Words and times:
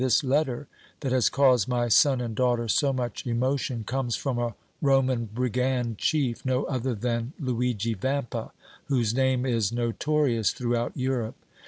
This 0.03 0.23
letter 0.23 0.65
that 1.01 1.11
has 1.11 1.29
caused 1.29 1.67
my 1.67 1.87
son 1.87 2.21
and 2.21 2.33
daughter 2.35 2.67
so 2.67 2.91
much 2.91 3.27
emotion 3.27 3.83
comes 3.83 4.15
from 4.15 4.39
a 4.39 4.55
Roman 4.81 5.25
brigand 5.25 5.99
chief, 5.99 6.43
no 6.43 6.63
other 6.63 6.95
than 6.95 7.33
Luigi 7.39 7.93
Vampa, 7.93 8.51
whose 8.85 9.13
name 9.13 9.45
is 9.45 9.71
notorious 9.71 10.53
throughout 10.53 10.93
Europe. 10.97 11.35